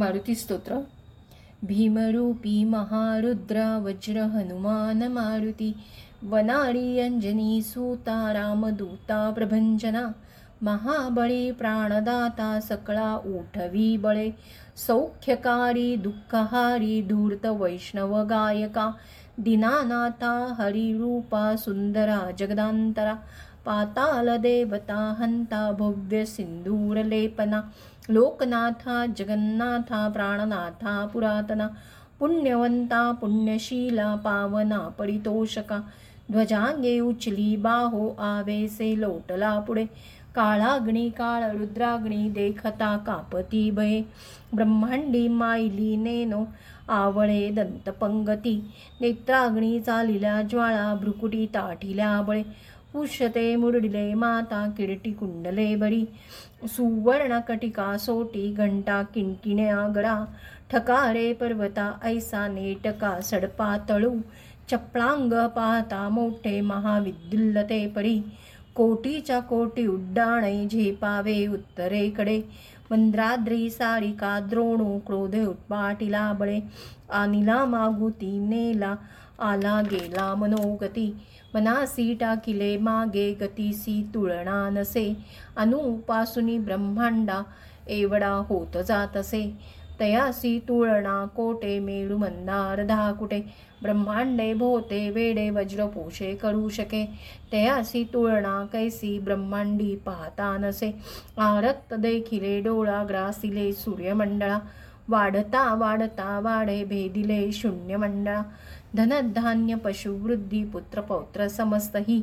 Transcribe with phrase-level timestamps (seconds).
[0.00, 0.82] मारुती स्तोत्र
[1.66, 5.74] भीमरूपी महारुद्र वज्र हनुमान मारुती
[6.32, 10.10] वनारी अंजनी सूता रामदूता प्रभंजना
[10.62, 14.30] महाबळी प्राणदाता सकळा उठवी बळे
[14.86, 18.90] सौख्यकारी दुःखहारी धूर्त वैष्णव गायका
[19.38, 23.14] दिनानाथा हरिरूपा सुंदरा जगदांतरा
[23.64, 27.60] पाताल देवता हंता भव्य सिंदूर लेपना
[28.09, 31.67] लोकनाथा जगन्नाथा प्राणनाथा पुरातना
[32.19, 35.79] पुण्यवंता पुण्यशीला पावना परितोषका
[36.31, 39.85] ध्वजांगे उचली बाहो आवेसे लोटला पुढे
[40.35, 44.01] काळाग्नी काळ रुद्राग्नी देखता कापती भये
[44.53, 46.43] ब्रह्मांडी मायली नेनो
[46.93, 48.55] आवळे दंतपंगती
[49.01, 52.43] नेत्राग्नी चालिल्या ज्वाळा भ्रुकुटी ताठिल्या बळे
[52.97, 56.05] पुष्यते मुरडिले माता किडटी कुंडले बरी.
[56.67, 60.25] सुवर्ण कटिका सोटी घंटा किणकिण्या गडा
[60.71, 64.15] ठकारे पर्वता ऐसा नेटका सडपा तळू.
[64.71, 68.21] चपळांग पाहता मोठे महाविद्युल्लते परी.
[68.77, 72.41] कोटीच्या कोटी उड्डाणे झेपावे उत्तरेकडे.
[72.91, 76.59] मंद्राद्री सारिका द्रोणू क्रोधे उत्पाटिला बळे.
[77.09, 78.95] आनिला मागुती नेला
[79.39, 81.15] आला गेला मनोगती.
[81.53, 85.17] मनासी टाकिले मागे गतीसी तुळणा नसे.
[85.55, 87.43] अनुपासुनी ब्रह्मांडा
[87.87, 89.57] एवढा होत जात असे.
[89.99, 93.41] तयासी तुळणा कोटे मेळू मंदार दहा कुटे
[93.81, 97.09] ब्रह्मांडे भोते वेडे वज्र पोषे करू शके.
[97.53, 100.97] तयासी तुळणा कैसी ब्रह्मांडी पाहता नसे.
[101.37, 104.59] आरक्त देखिले डोळा ग्रासिले सूर्यमंडळा.
[105.09, 108.41] वाढता वाढता वाढे भेदिले शून्यमंडळा.
[108.95, 112.21] धनधान्य पशुवृद्धी पुत्र पौत्र समस्तही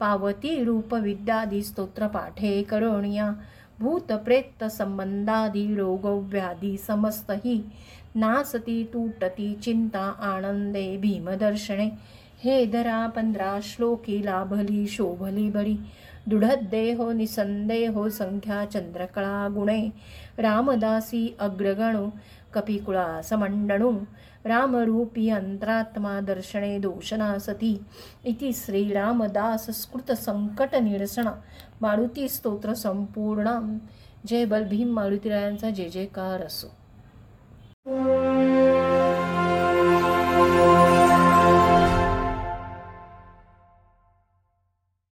[0.00, 3.32] पावती रूप विद्यादी स्तोत्र पाठे करोणिया.
[3.80, 7.62] भूत प्रेत संबंधादी रोगव्याधी समस्त ही
[8.16, 11.90] नासती तुटती चिंता आनंदे भीमदर्शने।
[12.44, 15.78] हे दरा पंधरा श्लोकी लाभली शोभली बरी
[16.28, 19.90] दृढदेहो निसंदेहो संख्या चंद्रकळा गुणे.
[20.38, 22.10] रामदासी अग्रगणो
[22.54, 23.92] कपिकुळा समंडणू.
[24.44, 27.80] रामरूपी अंतरात्मा दर्शने दोषनासती
[28.24, 31.28] इति श्रीरामदास स्कृत संकट निरसण
[31.80, 33.78] मारुती स्तोत्र संपूर्ण.
[34.26, 36.70] जय बलभीम मारुतीरायांचा जय जयकार असो.